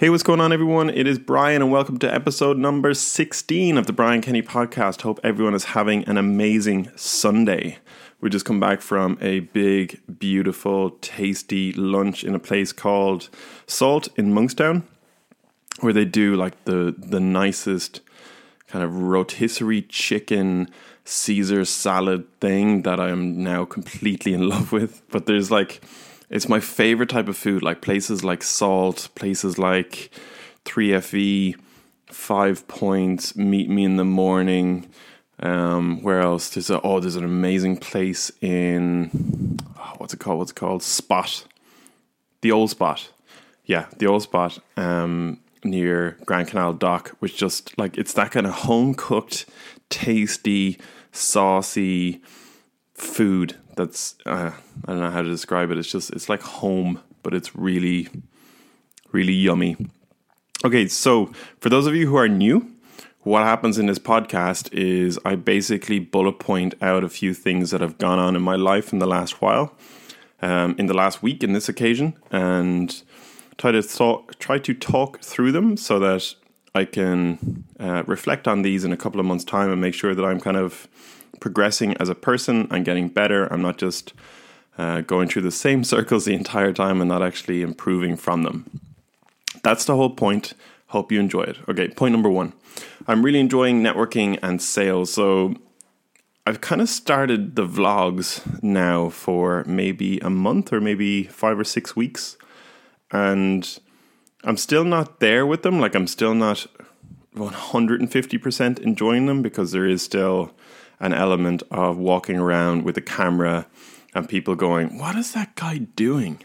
[0.00, 0.88] Hey, what's going on, everyone?
[0.88, 5.02] It is Brian, and welcome to episode number 16 of the Brian Kenny podcast.
[5.02, 7.76] Hope everyone is having an amazing Sunday.
[8.18, 13.28] We just come back from a big, beautiful, tasty lunch in a place called
[13.66, 14.84] Salt in Monkstown,
[15.80, 18.00] where they do like the the nicest
[18.68, 20.70] kind of rotisserie chicken
[21.04, 25.02] Caesar salad thing that I am now completely in love with.
[25.10, 25.82] But there's like
[26.30, 30.10] it's my favorite type of food, like places like Salt, places like
[30.64, 31.56] 3FE,
[32.06, 34.88] Five Points, Meet Me in the Morning.
[35.40, 36.50] Um, where else?
[36.50, 40.38] There's a oh, there's an amazing place in oh, what's it called?
[40.38, 40.82] What's it called?
[40.82, 41.44] Spot,
[42.42, 43.10] the old spot.
[43.64, 48.46] Yeah, the old spot um, near Grand Canal Dock, which just like it's that kind
[48.46, 49.46] of home cooked,
[49.88, 50.78] tasty,
[51.10, 52.20] saucy
[52.94, 54.52] food that's uh,
[54.84, 55.78] I don't know how to describe it.
[55.78, 58.08] It's just it's like home, but it's really
[59.10, 59.76] really yummy.
[60.64, 62.70] Okay, so for those of you who are new,
[63.22, 67.80] what happens in this podcast is I basically bullet point out a few things that
[67.80, 69.74] have gone on in my life in the last while,
[70.42, 73.02] um, in the last week, in this occasion, and
[73.56, 76.34] try to talk, try to talk through them so that
[76.74, 80.14] I can uh, reflect on these in a couple of months' time and make sure
[80.14, 80.86] that I'm kind of
[81.38, 83.46] progressing as a person and getting better.
[83.52, 84.12] I'm not just
[84.78, 88.80] uh, going through the same circles the entire time and not actually improving from them.
[89.62, 90.54] That's the whole point.
[90.88, 91.56] Hope you enjoy it.
[91.68, 92.52] Okay, point number one.
[93.06, 95.12] I'm really enjoying networking and sales.
[95.12, 95.54] So
[96.46, 101.64] I've kind of started the vlogs now for maybe a month or maybe five or
[101.64, 102.36] six weeks.
[103.12, 103.78] And
[104.44, 105.80] I'm still not there with them.
[105.80, 106.66] Like, I'm still not
[107.36, 110.52] 150% enjoying them because there is still
[111.00, 113.66] an element of walking around with a camera
[114.14, 116.40] and people going, What is that guy doing?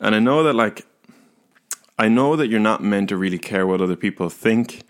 [0.00, 0.86] And I know that, like,
[1.98, 4.82] I know that you're not meant to really care what other people think,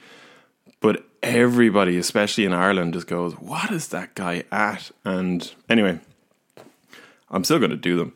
[0.80, 4.90] but everybody, especially in Ireland, just goes, What is that guy at?
[5.04, 6.00] And anyway,
[7.30, 8.14] I'm still going to do them.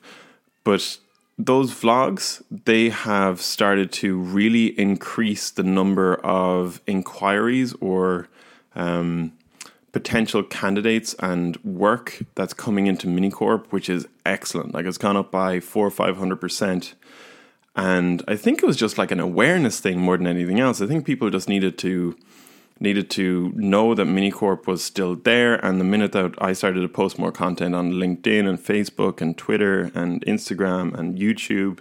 [0.65, 0.99] But
[1.39, 8.28] those vlogs, they have started to really increase the number of inquiries or
[8.75, 9.33] um,
[9.93, 14.73] potential candidates and work that's coming into Minicorp, which is excellent.
[14.75, 16.95] Like it's gone up by four or five hundred percent.
[17.77, 20.81] And I think it was just like an awareness thing more than anything else.
[20.81, 22.17] I think people just needed to
[22.81, 25.55] needed to know that Minicorp was still there.
[25.65, 29.37] And the minute that I started to post more content on LinkedIn and Facebook and
[29.37, 31.81] Twitter and Instagram and YouTube,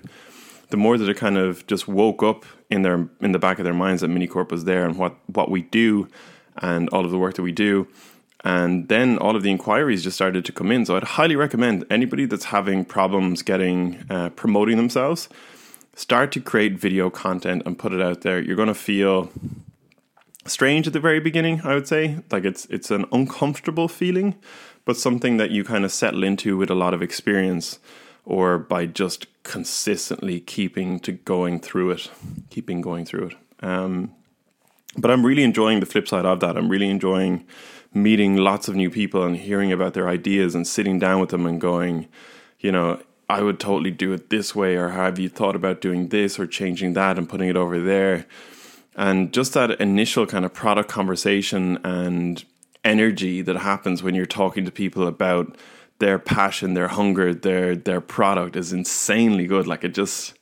[0.70, 3.66] the more that it kind of just woke up in their in the back of
[3.66, 6.08] their minds that Minicorp was there and what what we do
[6.58, 7.88] and all of the work that we do.
[8.44, 10.86] And then all of the inquiries just started to come in.
[10.86, 15.28] So I'd highly recommend anybody that's having problems getting uh, promoting themselves,
[15.94, 18.40] start to create video content and put it out there.
[18.42, 19.30] You're going to feel
[20.46, 22.20] strange at the very beginning, I would say.
[22.32, 24.36] Like it's it's an uncomfortable feeling,
[24.86, 27.80] but something that you kind of settle into with a lot of experience
[28.26, 32.12] or by just consistently keeping to going through it,
[32.50, 33.36] keeping going through it.
[33.62, 34.14] Um,
[34.98, 36.58] but I'm really enjoying the flip side of that.
[36.58, 37.46] I'm really enjoying
[37.94, 41.46] meeting lots of new people and hearing about their ideas and sitting down with them
[41.46, 42.08] and going,
[42.60, 46.10] you know, I would totally do it this way, or have you thought about doing
[46.10, 48.26] this or changing that and putting it over there?
[48.96, 52.44] And just that initial kind of product conversation and
[52.84, 55.56] energy that happens when you're talking to people about
[56.00, 59.68] their passion, their hunger, their their product is insanely good.
[59.68, 60.34] Like it just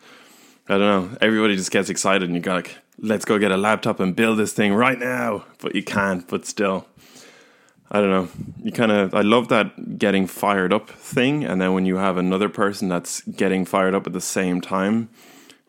[0.69, 3.57] I don't know, everybody just gets excited and you got like let's go get a
[3.57, 5.45] laptop and build this thing right now.
[5.59, 6.87] But you can't, but still.
[7.89, 8.29] I don't know.
[8.63, 11.45] You kind of, I love that getting fired up thing.
[11.45, 15.09] And then when you have another person that's getting fired up at the same time,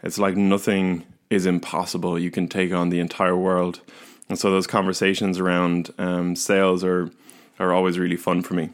[0.02, 2.18] it's like nothing is impossible.
[2.18, 3.80] You can take on the entire world.
[4.28, 7.10] And so those conversations around um, sales are,
[7.58, 8.70] are always really fun for me.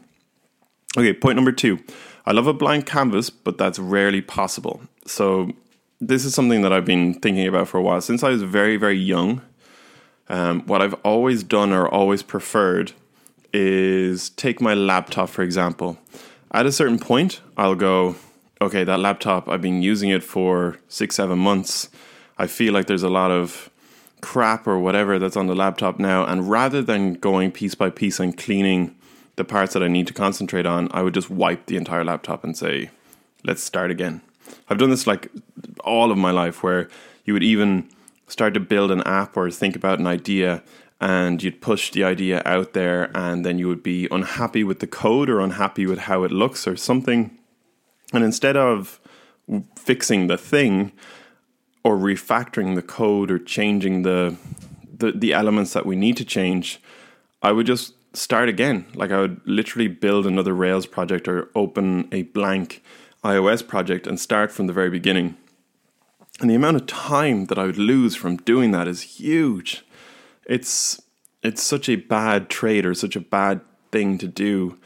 [0.97, 1.79] Okay, point number two.
[2.25, 4.81] I love a blank canvas, but that's rarely possible.
[5.05, 5.51] So
[5.99, 8.01] this is something that I've been thinking about for a while.
[8.01, 9.41] Since I was very, very young,
[10.27, 12.91] um, what I've always done or always preferred
[13.53, 15.97] is take my laptop, for example.
[16.51, 18.15] At a certain point, I'll go,
[18.61, 21.89] okay, that laptop, I've been using it for six, seven months.
[22.37, 23.69] I feel like there's a lot of
[24.21, 26.25] crap or whatever that's on the laptop now.
[26.25, 28.95] And rather than going piece by piece and cleaning
[29.35, 32.43] the parts that I need to concentrate on, I would just wipe the entire laptop
[32.43, 32.89] and say,
[33.43, 34.21] let's start again.
[34.69, 35.31] I've done this like
[35.83, 36.89] all of my life where
[37.25, 37.89] you would even
[38.27, 40.63] start to build an app or think about an idea
[41.01, 44.87] and you'd push the idea out there and then you would be unhappy with the
[44.87, 47.37] code or unhappy with how it looks or something.
[48.13, 48.99] And instead of
[49.75, 50.91] fixing the thing,
[51.85, 54.35] or refactoring the code or changing the,
[54.97, 56.81] the the elements that we need to change,
[57.43, 58.87] I would just start again.
[58.95, 62.81] Like I would literally build another Rails project or open a blank
[63.23, 65.37] iOS project and start from the very beginning.
[66.41, 69.85] And the amount of time that I would lose from doing that is huge.
[70.45, 71.01] It's
[71.41, 73.61] it's such a bad trade or such a bad
[73.91, 74.77] thing to do.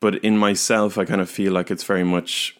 [0.00, 2.58] But in myself, I kind of feel like it's very much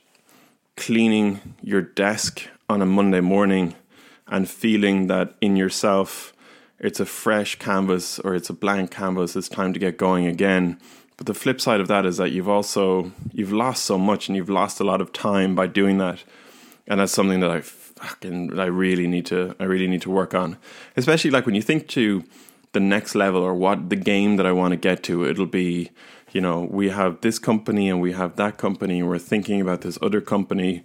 [0.76, 3.74] cleaning your desk on a Monday morning
[4.28, 6.32] and feeling that in yourself
[6.78, 10.78] it's a fresh canvas or it's a blank canvas, it's time to get going again.
[11.16, 14.36] But the flip side of that is that you've also you've lost so much and
[14.36, 16.24] you've lost a lot of time by doing that.
[16.86, 17.60] And that's something that I
[18.02, 20.56] fucking I really need to I really need to work on.
[20.96, 22.24] Especially like when you think to
[22.72, 25.90] the next level or what the game that I want to get to, it'll be,
[26.32, 29.82] you know, we have this company and we have that company and we're thinking about
[29.82, 30.82] this other company.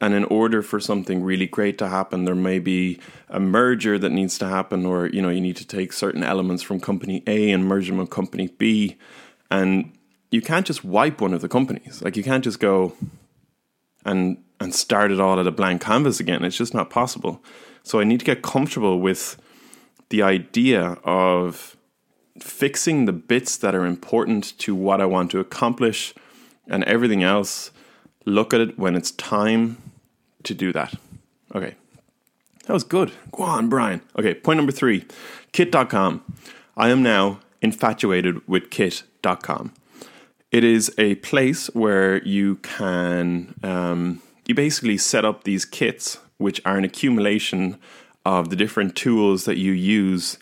[0.00, 4.10] And in order for something really great to happen, there may be a merger that
[4.10, 7.50] needs to happen, or you know, you need to take certain elements from company A
[7.50, 8.96] and merge them with company B.
[9.50, 9.92] And
[10.30, 12.00] you can't just wipe one of the companies.
[12.00, 12.94] Like you can't just go
[14.04, 16.44] and and start it all at a blank canvas again.
[16.44, 17.42] It's just not possible.
[17.82, 19.40] So I need to get comfortable with
[20.08, 21.76] the idea of
[22.40, 26.14] fixing the bits that are important to what I want to accomplish
[26.66, 27.70] and everything else.
[28.24, 29.78] Look at it when it's time
[30.42, 30.94] to do that.
[31.54, 31.74] Okay.
[32.66, 33.12] That was good.
[33.32, 34.02] Go on, Brian.
[34.18, 35.06] Okay, point number three
[35.52, 36.22] kit.com.
[36.76, 39.72] I am now infatuated with kit.com.
[40.50, 46.60] It is a place where you can, um, you basically set up these kits, which
[46.64, 47.78] are an accumulation
[48.24, 50.38] of the different tools that you use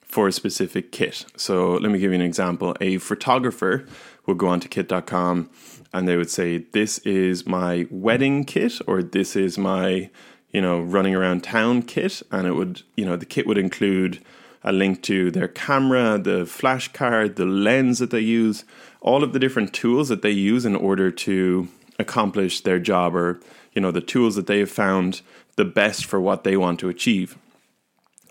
[0.00, 1.26] for a specific kit.
[1.36, 2.74] So let me give you an example.
[2.80, 3.86] A photographer
[4.26, 5.50] would go onto kit.com
[5.92, 10.10] and they would say, This is my wedding kit, or this is my,
[10.52, 12.22] you know, running around town kit.
[12.30, 14.20] And it would, you know, the kit would include
[14.62, 18.64] a link to their camera, the flash card, the lens that they use,
[19.00, 21.68] all of the different tools that they use in order to
[21.98, 23.40] accomplish their job or,
[23.72, 25.22] you know, the tools that they have found
[25.56, 27.36] the best for what they want to achieve.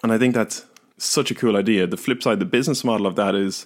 [0.04, 0.66] And I think that's
[0.98, 1.88] such a cool idea.
[1.88, 3.66] The flip side, the business model of that is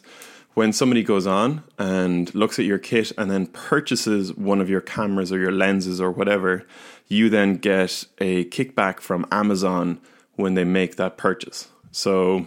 [0.54, 4.82] when somebody goes on and looks at your kit and then purchases one of your
[4.82, 6.66] cameras or your lenses or whatever,
[7.08, 10.00] you then get a kickback from Amazon
[10.36, 11.70] when they make that purchase.
[11.92, 12.46] So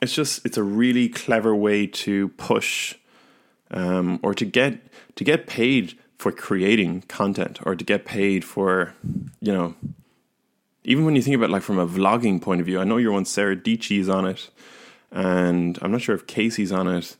[0.00, 2.94] it's just it's a really clever way to push
[3.70, 4.78] um, or to get
[5.16, 8.94] to get paid for creating content or to get paid for
[9.40, 9.74] you know
[10.86, 13.12] even when you think about like from a vlogging point of view, I know your
[13.12, 14.48] one Sarah Dietschy on it,
[15.10, 17.16] and I'm not sure if Casey's on it.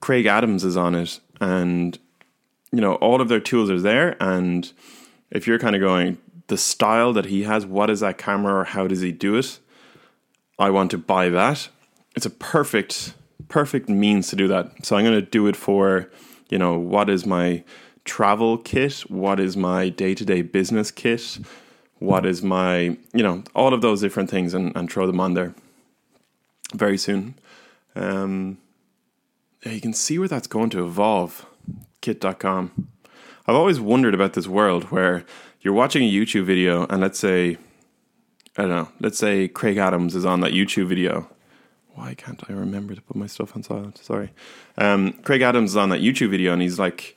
[0.00, 1.98] Craig Adams is on it, and
[2.72, 4.16] you know all of their tools are there.
[4.20, 4.70] And
[5.30, 6.18] if you're kind of going
[6.48, 9.60] the style that he has, what is that camera or how does he do it?
[10.58, 11.68] I want to buy that.
[12.16, 13.14] It's a perfect,
[13.48, 14.84] perfect means to do that.
[14.84, 16.10] So I'm going to do it for,
[16.50, 17.64] you know, what is my
[18.04, 19.00] travel kit?
[19.08, 21.38] What is my day to day business kit?
[21.98, 25.34] what is my, you know, all of those different things and, and throw them on
[25.34, 25.54] there
[26.74, 27.36] very soon.
[27.94, 28.58] Um,
[29.64, 31.46] yeah, you can see where that's going to evolve.
[32.00, 32.88] Kit.com.
[33.46, 35.24] I've always wondered about this world where
[35.60, 37.56] you're watching a YouTube video and let's say,
[38.56, 41.28] I don't know, let's say Craig Adams is on that YouTube video.
[41.96, 43.96] Why can't I remember to put my stuff on silent?
[43.98, 44.30] Sorry.
[44.76, 47.16] Um, Craig Adams is on that YouTube video and he's like,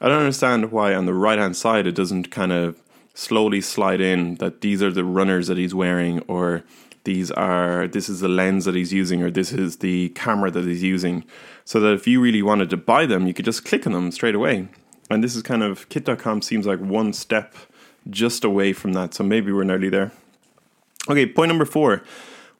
[0.00, 2.80] I don't understand why on the right hand side it doesn't kind of
[3.12, 6.64] slowly slide in that these are the runners that he's wearing or
[7.04, 10.64] these are this is the lens that he's using or this is the camera that
[10.64, 11.22] he's using.
[11.66, 14.10] So that if you really wanted to buy them you could just click on them
[14.10, 14.68] straight away.
[15.10, 17.54] And this is kind of kit.com seems like one step
[18.08, 19.12] just away from that.
[19.12, 20.12] So maybe we're nearly there.
[21.10, 22.02] Okay point number four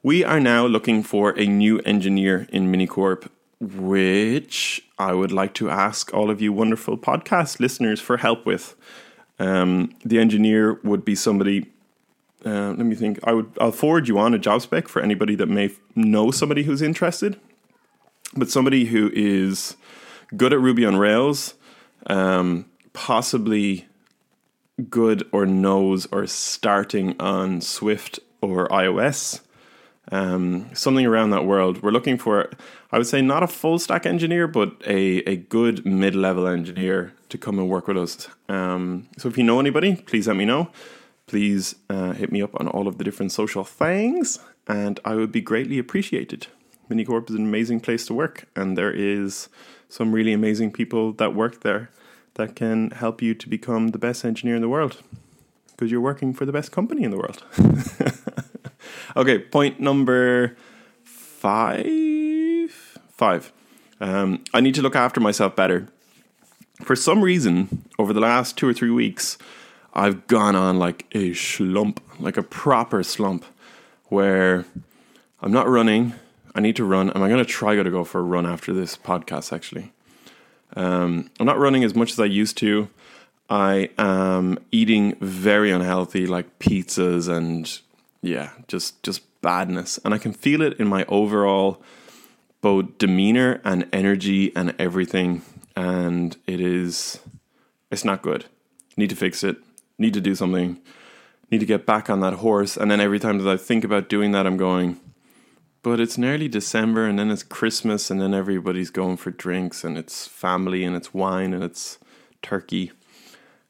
[0.05, 3.29] we are now looking for a new engineer in minicorp
[3.61, 8.77] which i would like to ask all of you wonderful podcast listeners for help with
[9.39, 11.67] um, the engineer would be somebody.
[12.45, 13.19] Uh, let me think.
[13.25, 13.51] I would.
[13.61, 17.39] I'll forward you on a job spec for anybody that may know somebody who's interested,
[18.37, 19.77] but somebody who is
[20.37, 21.55] good at Ruby on Rails,
[22.07, 23.87] um, possibly
[24.91, 29.41] good or knows or starting on Swift or iOS.
[30.13, 31.83] Um, something around that world.
[31.83, 32.51] We're looking for,
[32.93, 37.15] I would say, not a full stack engineer, but a, a good mid level engineer
[37.31, 38.29] to come and work with us.
[38.49, 40.71] Um, so if you know anybody, please let me know.
[41.27, 45.33] Please uh, hit me up on all of the different social things, and I would
[45.33, 46.49] be greatly appreciated.
[46.91, 49.49] Minicorp is an amazing place to work, and there is
[49.89, 51.91] some really amazing people that work there
[52.35, 55.03] that can help you to become the best engineer in the world
[55.71, 57.43] because you're working for the best company in the world.
[59.17, 60.57] Okay, point number
[61.05, 62.71] five.
[63.13, 63.53] Five.
[64.01, 65.87] Um, I need to look after myself better.
[66.83, 69.39] For some reason, over the last two or three weeks,
[69.93, 73.45] I've gone on like a slump, like a proper slump,
[74.07, 74.65] where
[75.41, 76.15] I'm not running.
[76.57, 77.11] I need to run.
[77.11, 79.53] Am I going to try to go for a run after this podcast?
[79.53, 79.93] Actually,
[80.75, 82.89] um, I'm not running as much as I used to.
[83.49, 87.79] I am eating very unhealthy, like pizzas and
[88.25, 91.83] yeah, just just badness, and I can feel it in my overall
[92.65, 95.43] both demeanor and energy and everything.
[95.77, 97.19] And it is,
[97.91, 98.47] it's not good.
[98.97, 99.59] Need to fix it.
[99.99, 100.81] Need to do something.
[101.51, 102.79] Need to get back on that horse.
[102.79, 104.99] And then every time that I think about doing that, I'm going,
[105.83, 109.99] but it's nearly December and then it's Christmas and then everybody's going for drinks and
[109.99, 111.99] it's family and it's wine and it's
[112.41, 112.93] turkey.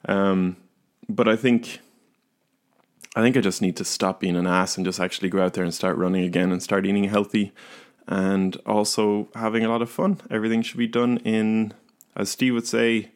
[0.06, 0.56] Um,
[1.08, 1.80] but I think
[3.16, 5.54] I think I just need to stop being an ass and just actually go out
[5.54, 7.52] there and start running again and start eating healthy
[8.08, 10.20] and also having a lot of fun.
[10.30, 11.72] Everything should be done in,
[12.16, 13.12] as Steve would say,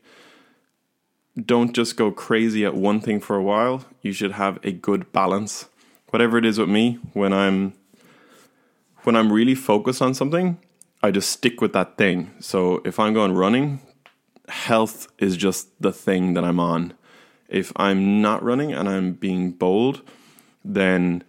[1.36, 3.84] don't just go crazy at one thing for a while.
[4.02, 5.66] You should have a good balance.
[6.10, 7.74] Whatever it is with me, when I'm
[9.04, 10.58] when I'm really focused on something,
[11.02, 12.34] I just stick with that thing.
[12.40, 13.80] So if I'm going running,
[14.48, 16.94] health is just the thing that I'm on.
[17.48, 20.02] If I'm not running and I'm being bold,
[20.64, 21.24] then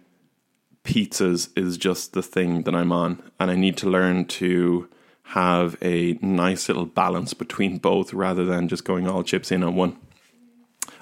[0.84, 3.22] pizzas is just the thing that I'm on.
[3.38, 4.88] And I need to learn to
[5.22, 9.76] have a nice little balance between both rather than just going all chips in on
[9.76, 9.96] one.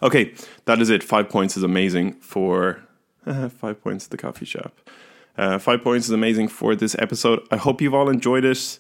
[0.03, 0.35] Okay,
[0.67, 1.03] that is it.
[1.03, 2.85] Five points is amazing for
[3.59, 4.79] five points at the coffee shop.
[5.37, 7.41] Uh, five points is amazing for this episode.
[7.51, 8.79] I hope you've all enjoyed it.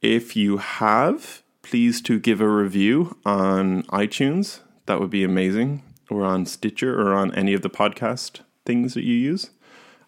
[0.00, 4.60] If you have, please to give a review on iTunes.
[4.92, 5.82] That would be amazing.
[6.10, 9.48] Or on Stitcher or on any of the podcast things that you use.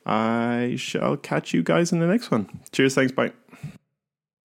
[0.05, 2.61] I shall catch you guys in the next one.
[2.71, 2.95] Cheers.
[2.95, 3.11] Thanks.
[3.11, 3.33] Bye.